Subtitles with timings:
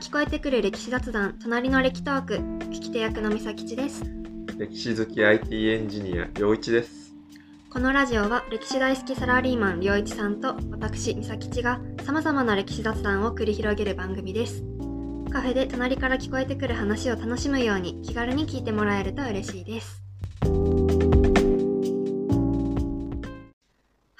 [0.00, 4.02] 聞こえてくる歴史雑談隣の歴トーク聞き手役の美咲吉です。
[4.56, 7.14] 歴史好き IT エンジニア陽一です。
[7.68, 14.64] このラジオは歴史大好きサラリーマン良一さんと私美咲吉がさまざまな歴史雑談を繰り広げる番組です。
[15.30, 20.02] カフェで隣から聞こえてくる話を楽しむように気軽に聞いてもらえると嬉しいです。
[20.40, 20.48] は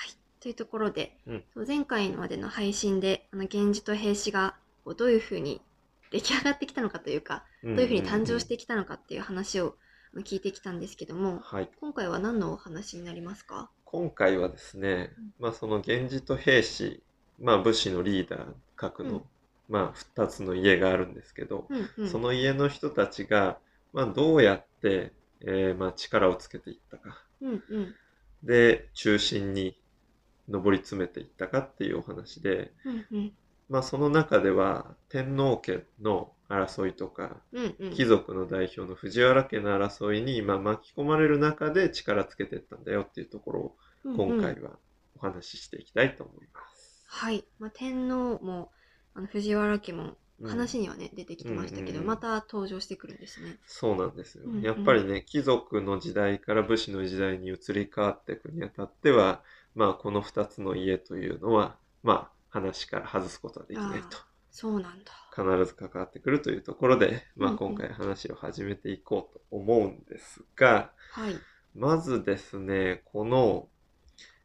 [0.05, 0.11] い。
[0.41, 1.43] というところで、うん。
[1.67, 4.57] 前回までの配信であの源氏と平氏が
[4.95, 5.63] どういうふうに
[6.11, 9.77] 出来上がってきたのかというか、どどういうふうに誕生してきたのかっていう話を
[10.17, 11.71] 聞いてきたんですけども、はい。
[11.81, 13.71] 今回は何のお話になりますか？
[13.85, 17.03] 今回はですねうん、まあその源氏と平氏、
[17.41, 18.47] まあ武士のリーダー
[18.77, 19.23] 格の、うん。
[19.69, 22.11] まあ2つの家があるんですけど、うんうん。
[22.11, 23.59] その家の人たちが、
[23.93, 25.13] まあどうやって、
[25.43, 27.95] えーまあ力をつけていったか、うんうん。
[28.43, 29.77] で中心に
[30.49, 33.33] 上り詰めていったかっていうお話で、うんうん
[33.71, 44.71] まあその中では天皇家の争いとか、うんうん貴族の代表の藤原家の争いに今巻き込まれる中で力つけていったんだよっていうところをうんうん今回は
[45.17, 47.05] お話ししていきたいと思います。
[47.07, 48.71] はい、まあ、天皇も
[49.15, 53.59] あの藤原家もうん話にはね、出てきてましたけど、うんうんうんまた登場してくるんですね。
[53.67, 54.63] そうなんですようんうん。
[54.63, 59.43] やっぱりね、貴族の時代から武士の時代に移り変わっていくにあたっては、
[59.75, 64.19] まあこの2つの家というのは、まあ話から外すことはできないと。
[64.51, 65.13] そうなんだ。
[65.35, 71.37] 必ず関わってくるというところで、まあうんうん今回話を始めていこうと思うんですが、はい。
[71.75, 73.69] まずですね、この、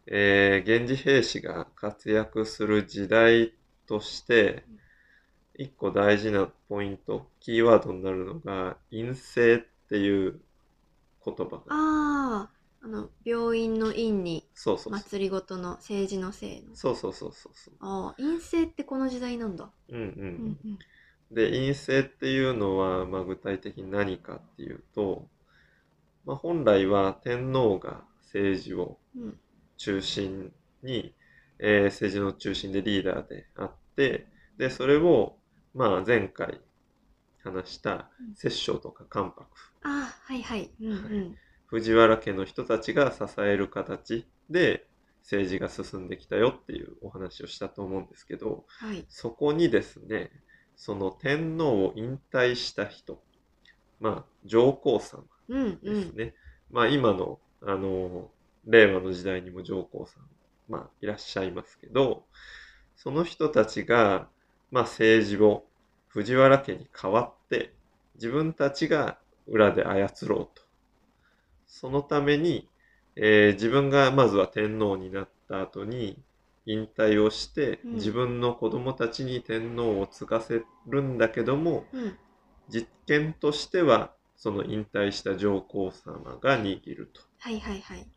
[0.06, 3.54] えー、源氏兵士が活躍する時代
[3.88, 4.64] として、
[5.58, 10.40] 一個大事なポイント、キーワードになるのが、陰性っていう
[11.26, 12.50] 言葉が。
[12.86, 14.94] あの病院の院にそうそうそう。
[15.02, 16.76] 祭りごとの政治のせいの。
[16.76, 17.74] そうそうそうそうそう。
[17.80, 19.70] ああ、陰性ってこの時代なんだ。
[19.90, 20.08] うんうん。
[20.08, 20.08] う
[20.44, 20.78] んうん。
[21.32, 25.28] で、陰性っていうのは、まあ、具体的に何かっていうと、
[26.26, 29.40] まあ、本来は天皇が政治をうん
[29.78, 30.52] 中心
[30.84, 31.16] に、
[31.60, 35.38] えー政治の中心でリーダーであって、で、それを、
[35.74, 36.62] まあ、前回
[37.44, 39.48] 話したうん摂政とか関白、
[39.84, 40.70] ああ、はいはい。
[40.82, 41.36] うんうん。
[41.76, 44.88] 藤原家の人たちが支える形で
[45.24, 49.06] 政治が進んできたよっていうお話をしたと思うんですけど、はい。
[49.10, 50.32] そこにですね、
[50.78, 53.22] その天皇を引退した人、
[54.00, 55.80] まあ、上皇さんうんうん。
[55.84, 56.34] ですね。
[56.72, 58.32] まあ、今の、あの、
[58.66, 60.24] 令和の時代にも上皇さん、
[60.70, 62.24] まあ、いらっしゃいますけど、
[62.96, 64.30] その人たちが、
[64.72, 65.66] まあ、政治を
[66.08, 67.74] 藤原家に代わって、
[68.16, 70.65] 自分たちが裏で操ろうと。
[71.80, 72.70] そのために、
[73.18, 76.18] えー自分がまずは天皇になった後に、
[76.66, 82.18] 引退をして、うん自分の子供たちに天皇を継がせるんだけども、うん。
[82.70, 87.22] 実験としては、その引退した上皇様が握ると。
[87.40, 88.08] はいはいはい。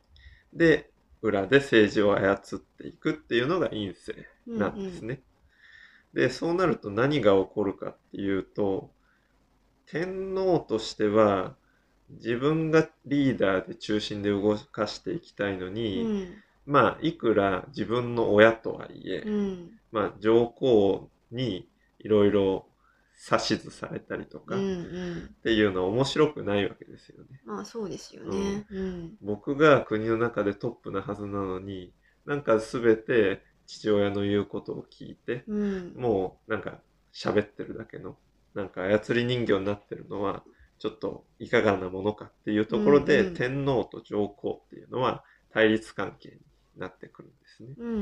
[0.53, 0.91] で、
[1.23, 5.23] 裏で政治を操っていくっていうのが院政うんなんですね。
[6.15, 8.91] で、そうなると何が起こるかっていうと、
[9.87, 11.57] 天皇としては、
[12.11, 16.43] 自分がリーダーで中心で動かしていきたいのうに、ん。
[16.67, 19.79] まあ、いくら自分の親とはいえ、うん。
[19.93, 22.67] まあ、上皇にいろいろ
[23.31, 24.71] 指図されたりとか、うんうっ
[25.15, 25.35] ん。
[25.43, 27.41] ていうのは面白くないわけですよね。
[27.45, 28.65] まあそうですよね。
[28.71, 29.19] うん。
[29.21, 31.93] 僕が国の中でトップなはずなのに、
[32.25, 35.95] なんかすべて父親の言うことを聞いて、うん。
[35.97, 36.81] もうなんか
[37.13, 38.17] 喋ってるだけの、
[38.55, 40.45] なんか操り人形になってるのは、
[40.79, 46.37] ちょっといかがなものかっていうところで、うんうん天皇と上皇っていうのは対立関係に
[46.77, 47.75] なってくるんですね。
[47.79, 48.01] うんう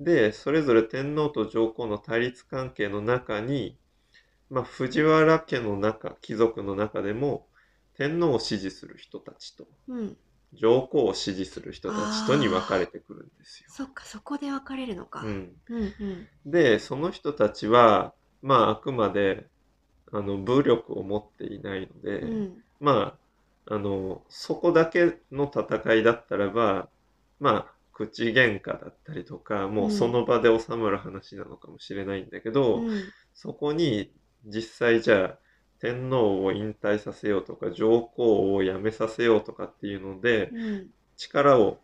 [0.00, 0.04] ん。
[0.04, 3.76] で、それぞれ天皇と上皇の対立関係の中に、
[4.48, 7.46] まあ、藤原家の中、貴族の中でも、
[7.96, 10.16] 天皇を支持する人たちと、うん。
[10.52, 13.66] 上皇を支持する人たちとに分かれてくるんですよ。
[13.68, 15.20] そっか、そこで分かれるのか。
[15.20, 16.28] うん、うんうん。
[16.46, 19.46] で、その人たちは、まあ、あくまで、
[20.12, 22.64] あの、武力を持っていないので、うん。
[22.80, 23.18] ま
[23.68, 26.90] あ、あの、そこだけの戦いだったらば、
[27.38, 33.12] まあ、口喧嘩だったりとか、もうその場で収まる話なのかもしれないんだけど、うん。
[33.34, 34.12] そこに
[34.44, 35.38] 実際じゃあ
[35.78, 40.90] 天皇を引退させようとか上皇を辞めさせようとかっていうのでうん。
[41.16, 41.78] 力を、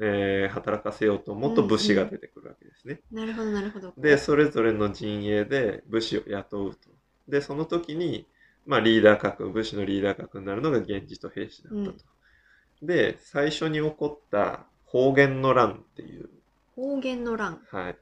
[0.00, 3.00] えー働かせようと思うと武士が出てくるわけですね。
[3.10, 3.92] なるほど、なるほど。
[3.98, 6.90] で、それぞれの陣営で武士を雇うと。
[7.28, 8.26] で、その時に、
[8.66, 12.04] まあリーダー格、武士のリーダー格になるのが源氏と平氏だったと。
[12.82, 16.28] で、最初に起こった方言の乱っていう、
[16.74, 17.60] 方言の乱。
[17.70, 17.96] はい。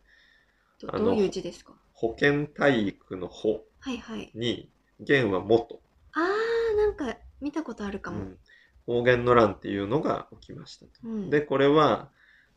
[0.81, 1.73] どあのどういう字ですか？
[1.95, 4.31] 保健体育の保はいはい。
[4.35, 4.69] に、
[5.01, 5.81] 元は元。
[6.13, 8.19] あー、なんか見たことあるかも。
[8.19, 8.39] うん
[8.87, 10.93] 方言の乱っていうのが起きましたと。
[11.03, 12.09] うんで、これは、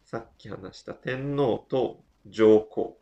[0.04, 2.99] さっき話した天皇と上皇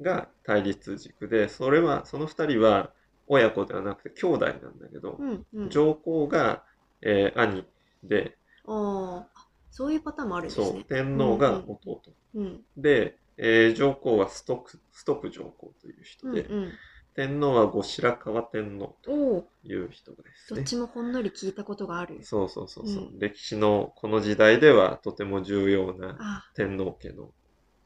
[0.00, 2.92] が対立軸で、それは、その二人は
[3.26, 5.70] 親子ではなくて兄弟なんだけど、うんうん。
[5.70, 6.64] 上皇が、
[7.02, 7.64] えー兄
[8.02, 8.36] で、
[8.66, 9.26] あ
[9.70, 10.84] そういうパターンもあるんですそう、ね。
[10.88, 12.02] 天皇が弟。
[12.34, 12.60] うん。
[12.76, 16.72] で、えー上皇はストック、ストック上皇という人で、うんうん。
[17.14, 20.64] 天皇は後白河天皇という人ですねどっ。
[20.64, 22.18] ちもほんのり聞いたことがある。
[22.22, 27.30] そうそうそうそう、うん歴史のこの時代ではとても重要なあ天皇家の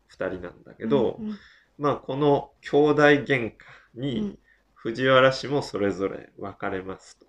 [0.09, 1.39] 二人なんだけど、うんうん
[1.79, 3.53] まあこの兄弟喧嘩
[3.97, 4.39] うにん
[4.75, 7.27] 藤原氏もそれぞれ分かれますと。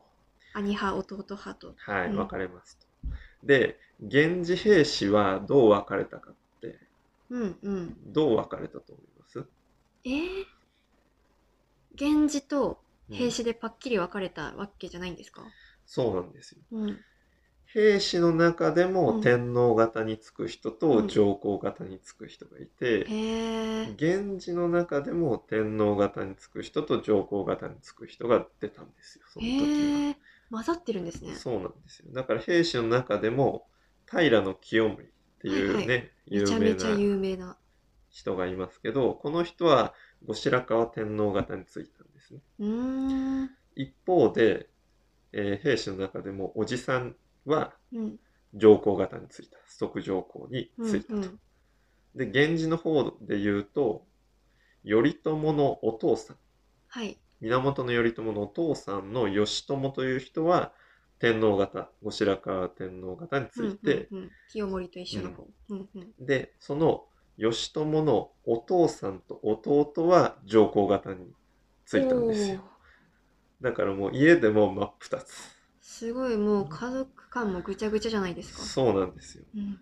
[0.53, 1.75] 兄派、弟派と。
[1.77, 2.85] はい、うん分かれますと。
[3.43, 6.79] で、源氏兵士はどう分かれたかって、
[7.29, 7.97] うんうん。
[8.13, 9.45] どう分かれたと思います？
[10.03, 10.45] えー、
[11.99, 12.79] 源氏と
[13.09, 15.41] うん兵士でパッキリ分かれたわけじゃないんですか、
[15.85, 16.57] そうなんですよ。
[16.71, 16.99] うん、
[17.73, 23.05] 兵士の中でうんも天皇型につく人うとん上皇型につく人がいて。
[23.99, 30.17] 源氏の中でも天皇型につく人と上皇型につく人が出たんですよ、その時へえ。
[30.49, 31.35] 混ざってるんですねは。。
[31.35, 32.11] そうなんですよ。
[32.13, 33.67] だから兵士の中でも
[34.09, 35.07] 平清盛っ
[35.39, 37.57] ていうね、はいはめ有名有名な。
[38.09, 39.93] 人がいますけど、この人は
[40.25, 42.41] 後白河天皇型についたんですね。
[43.75, 44.69] 一方で、
[45.33, 47.15] えー兵士の中でもおじさん
[47.47, 48.19] はうん。
[48.53, 51.15] 上皇型についた、即上皇にうんついたと。
[51.15, 51.39] うん。
[52.15, 54.05] で、源氏の方で言うと、
[54.83, 56.37] 頼朝のお父さん、
[56.87, 57.17] はい。
[57.41, 60.73] 源頼朝のお父さんの義朝という人は
[61.19, 65.47] 天皇型、後白河天皇型について、うんうんうん、清盛と一緒の方。
[65.69, 66.25] うんうん。
[66.25, 67.05] で、その
[67.37, 71.27] 義朝のお父さんと弟は上皇型に
[71.85, 72.61] ついたんですよ。
[73.61, 75.56] だからもう家でも真っ二つ。
[75.87, 78.61] すごいもう家族間もぐちゃぐちゃじゃないですか。
[78.63, 79.45] そうなんですよ。
[79.55, 79.79] うん。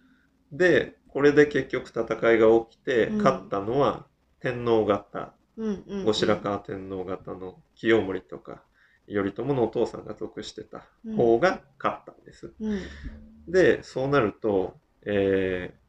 [0.52, 2.04] で、これで結局戦
[2.34, 4.08] いが起きて、うん勝ったのは
[4.40, 6.06] 天皇型、うんうん、うん。
[6.06, 8.64] 後白河天皇型の清盛とか、
[9.08, 10.86] 頼朝のお父さんが属してた
[11.16, 12.54] 方が勝ったんです。
[12.60, 12.80] うん。
[13.48, 15.86] で、そうなると、えー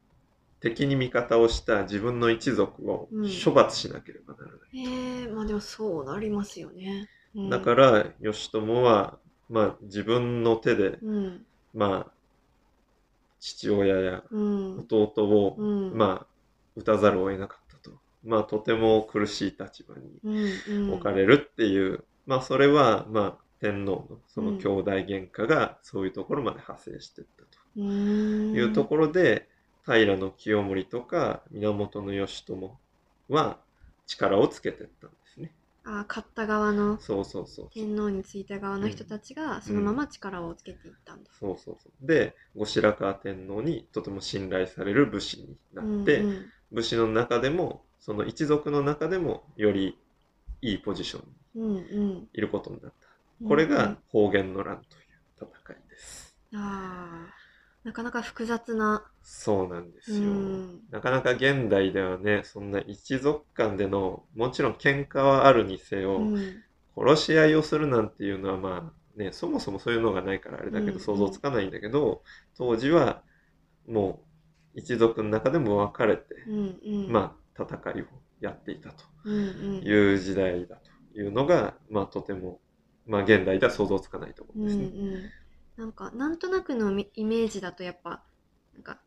[0.61, 4.59] 敵に味方をした自分の一族をうん処罰しなければならない。
[4.75, 7.09] ええまあでもそうなりますよね。
[7.35, 11.47] うん、だから、義朝は、まあ、自分の手で、うん。
[11.75, 12.13] まあ、
[13.39, 14.79] 父親やうん。
[14.81, 15.97] 弟を、うん。
[15.97, 16.27] まあ、
[16.77, 17.97] 撃たざるを得なかったと。
[18.25, 29.49] まあ、とても苦しい立場にうんうん、置かれるっていう、まあ、それは、まあ、天皇のその兄弟喧嘩がそういうところまで派生していったというところで、
[29.87, 32.79] 平清盛とか源義朝
[33.29, 33.59] は
[34.07, 35.17] 力をつけていったんで。
[35.87, 37.71] あ勝った側のそうそうそう。
[37.71, 41.31] 天皇についた側の人たちがそのまま力をつけていったんだ。
[41.39, 42.07] そうそうそう。
[42.07, 49.97] で、後白河天皇にとても信頼される武士になって、うんうん武士の中でも、その一族の中でもより
[50.63, 51.79] いいポジションにうんう
[52.21, 53.09] んいることになった。
[53.41, 55.01] うんこれがうん方言の乱とい
[55.47, 56.37] う戦いです。
[56.55, 57.36] あー
[57.87, 59.05] なかなか複雑な。
[59.23, 60.33] そうなんですよ。
[60.33, 66.65] うんなかなか現代ではね、そんな一族間での、もちろん喧嘩はあるにせよ、うん
[66.99, 72.23] 殺し合いをするなんていうのはまあね、そもそもそういうのがないからあれだけうんど想像つかないんだけど、
[72.57, 73.23] 当時は
[73.87, 74.25] も
[74.75, 78.07] う一族の中でも分かれて、うんうん、まあ戦いを
[78.41, 79.41] やっていたとうんう
[79.81, 80.77] ん、いう時代だ
[81.15, 82.61] というのが、まあとても、
[83.07, 84.85] まあ現代では想像つかないと思うんですね。
[84.87, 85.33] うんうん、
[85.77, 88.23] なんかなんとなくのみイメージだとやっぱ
[88.75, 88.99] なんか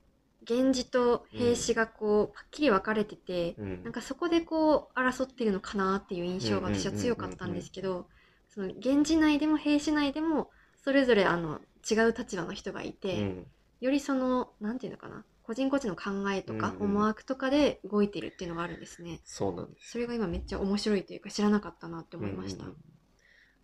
[0.49, 3.83] 源氏と兵士がこう、パッキリ分かれてて、うん。
[3.83, 8.07] なんかそこでこう争ってるのかなっていう印象が私は強かったんですけど
[8.49, 10.49] その源氏内でも兵士内でも
[10.83, 11.59] それぞれあの
[11.89, 13.47] 違う立場の人がいて、うん。
[13.81, 19.21] よりそのなんていうのかな個人個人の考えとかうんうん思惑とかで動いてるっていうのがあるんですね。
[19.23, 22.63] そうなんですそれが今めっちゃ面白いというか知らなかったなって思いました。
[22.63, 22.99] うんうんうん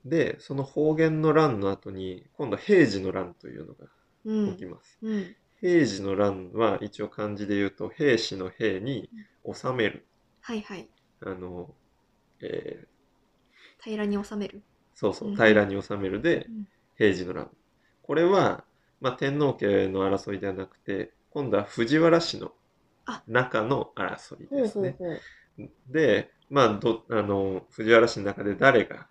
[0.05, 3.87] で、その方言の乱の後に、今度平治の乱というのが
[4.25, 4.99] うん起きます。
[5.01, 9.09] うん平治の乱は一応漢字で言うと、兵士の兵に
[9.53, 10.07] 治める。
[10.41, 10.89] はいはい
[11.21, 11.75] あの、
[12.41, 12.87] えー
[13.83, 14.61] 平らに収める。
[14.93, 16.65] そうそうう、ん平らに治めるでうん
[16.97, 17.51] 平治の乱。
[18.01, 18.63] これは、
[19.01, 22.51] まあ、天皇家の争いではなくて、今度は藤原氏の
[23.05, 24.89] あ中の争いほですね。
[24.89, 25.21] うほうほう。
[25.87, 29.07] で、まあ、ど、あの、藤原氏の中で誰が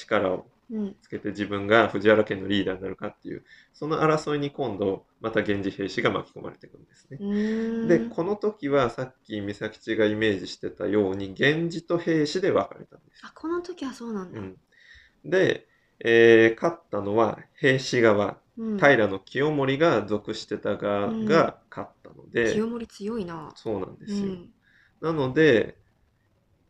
[0.00, 0.96] 力をうん。
[1.02, 7.18] つけて自分が藤原家のリーダーになるかっていうその争いに今度また源氏兵士が巻き込まれていくんですね。
[7.88, 13.20] でこの時はさっき美咲ちがイメージしてたように源氏と兵士で分かれたんです。
[13.24, 14.56] あこの時はそうなんだ、うん、
[15.24, 15.66] で、
[15.98, 18.38] えー勝ったのは兵士側。
[18.56, 18.78] うん。
[18.78, 23.52] 平清盛が属してた側が勝ったので、清盛強いな。
[23.56, 24.32] そうなんですよ。
[24.32, 24.50] うん。
[25.00, 25.76] なので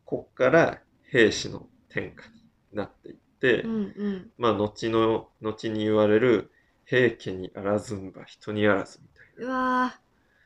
[0.05, 2.40] こっから兵士の天下に
[2.73, 4.31] なっていって、うんうん。
[4.39, 6.51] まあ後の後に言われる
[6.85, 9.53] 平家にあらずんば人にあらずみたいな。
[9.53, 10.01] うわー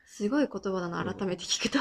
[0.07, 1.79] すごい言葉だなうん改めて聞くと。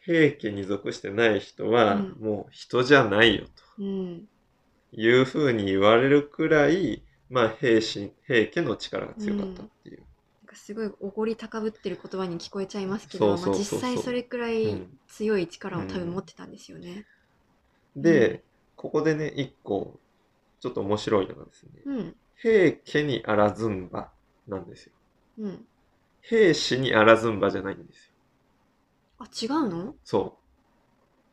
[0.00, 2.16] 平家に属してない人は、うん。
[2.20, 3.46] もう人じゃないよ
[3.78, 4.28] うん。
[4.94, 9.98] というふうに言われるくらい、まあ、平氏平家の力が強かったっていう。
[9.98, 14.98] なんかすごいおごり高ぶってる言葉に聞こえちゃいますけど実際それくらういん。
[15.08, 17.04] 強い力を多分持ってたんですよね。
[17.96, 18.40] で、うん
[18.86, 19.98] ここでね一個
[20.60, 24.12] ちょっと面白いのがですねうん平家にあらずんば
[24.46, 24.92] なんですよ。
[25.40, 25.64] うん、
[26.20, 28.12] 兵士にあらずんばじゃないんですよ。
[29.18, 30.38] あ違うの、そ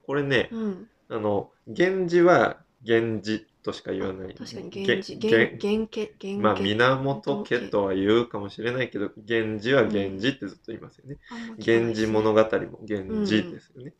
[0.03, 0.07] う。
[0.07, 4.33] これね、うん、あの源氏は源氏としか言わない。
[4.33, 11.17] 確かにげ源氏げ源源家源まあ家源家とは言うかもしれないけど源氏は源氏ってずっと言いますよね。
[11.29, 13.93] あんま聞かない源氏物語も源氏ですよね。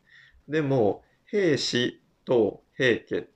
[0.48, 3.28] でも兵士と平家っ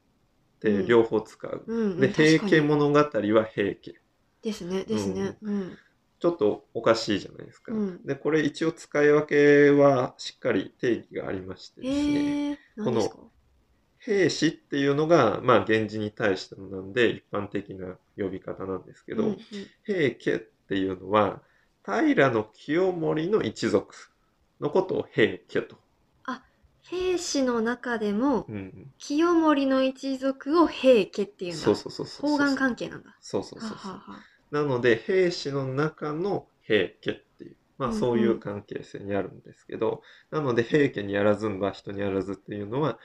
[0.58, 1.64] て両方使う。
[1.66, 3.08] うんうん、で平家物語は
[3.44, 3.94] 平家。
[4.42, 5.36] ですねですね。
[5.42, 5.78] うん
[6.20, 7.72] ちょっとおかしいじゃないですか。
[7.72, 12.48] うんでこれ一応使い分けはしっかり定義がありましてですね。
[12.48, 13.16] へえ何ですか？
[14.00, 19.38] 兵士っていうのが、まあ、源氏に対してのなんで一般的な呼び方なんですけど、うんうん
[19.84, 20.38] 平家っ
[20.68, 21.40] ていうのは
[21.84, 23.94] 平清盛の一族
[24.60, 25.76] のことを平家と。
[26.90, 32.30] 兵士の中でもうん、清盛の一族を平家っていうんだそうそうそうそう。
[32.30, 33.16] 方眼関係なんだ。
[33.20, 34.00] そうそうそうそう
[34.50, 42.98] なので兵士の中の平家っていう、まあ、うんうんそういう関係性にあるんですけど、なので平家にあらずんば人にあらずっていうのは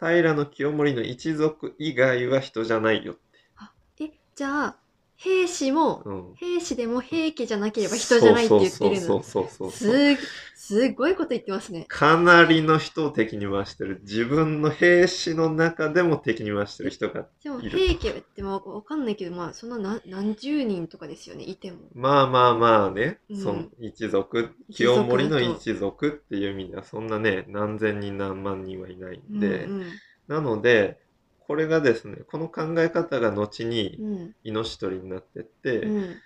[0.00, 4.04] 平清盛の一族以外は人じゃないよって。
[4.04, 4.76] えじゃあ
[5.18, 6.34] 兵士もうん。
[6.36, 9.00] 兵士でも平家じゃなければ人じゃないって言ってるの。
[9.00, 10.16] そうそうそうそうそうす
[10.54, 11.86] すごいこと言ってますね。
[11.88, 14.00] かなりの人を敵に回してる。
[14.02, 21.44] 自分の兵士の中でも敵に回してる人がでもいる平家ってまあわかんないけどまあそんな何何十人とかですよね。
[21.44, 21.78] いても。
[21.94, 23.42] まあまあまあね、うん。
[23.42, 24.50] その一族。
[24.70, 29.86] 清盛の一族っていう意味ではそんなね何千人何万人はいないんで、うん。
[30.28, 31.00] なので
[31.48, 34.34] これがですねこの考え方が後にうん。
[34.44, 35.96] 命取りになってって、うん。
[35.96, 36.16] うん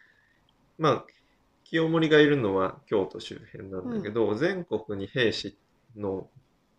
[0.79, 1.05] まあ
[1.65, 5.57] 清盛がいるのは京都周辺なんだけど、全国に兵士
[5.97, 6.29] の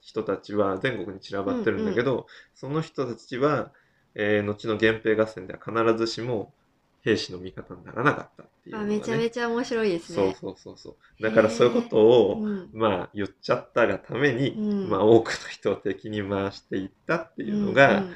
[0.01, 3.71] 人たちは全国に散らばってるんだけど、その人たちは、
[4.13, 6.53] えー後の源平合戦では必ずしも
[7.01, 10.15] 兵士の味方にならなかったっていうね、あめちゃめちゃ面白いですね。
[10.15, 11.23] そうそうそうそう。
[11.23, 12.69] だからそういうことを、うん。
[12.73, 14.89] まあ言っちゃったがために、うん。
[14.89, 18.13] まあ多くの人を敵に回していったっていうのが、うんうん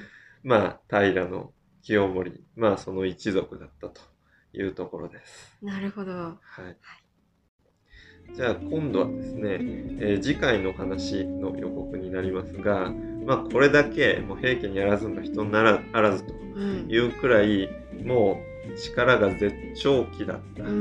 [0.47, 1.51] まあ平の
[1.83, 3.99] 清盛まあその一族だったと
[4.53, 5.57] いうところです。
[5.61, 6.11] なるほど。
[6.13, 6.37] は
[8.31, 8.33] い。
[8.33, 9.57] じゃあ今度はですね、
[9.99, 12.91] えー次回の話の予告になりますが、
[13.25, 17.67] まあこれだけもう平家にあらずんだ人ならあらずとうんいうくらい
[18.05, 18.39] も
[18.73, 20.73] う力が絶頂期だったうんう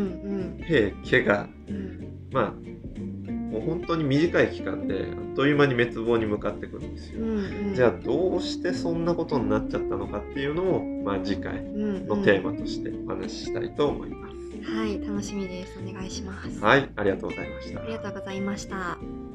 [0.61, 2.53] ん平家がうんまあ
[3.57, 7.21] もう本当に短い期間であっという間に滅亡に向かってくるんですよ。
[7.23, 14.37] うんうんじゃあどうしてそんなことになっちゃったのかっていうのを、まあ、次回うんのテーマとしてお話ししたいと思います。
[14.71, 16.61] はい楽しみですお願いします。
[16.61, 17.93] はい、ありがとうございましたあり。
[17.93, 19.26] がとうございました。